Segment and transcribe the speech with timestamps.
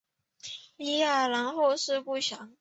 [0.77, 2.55] 李雅郎后事不详。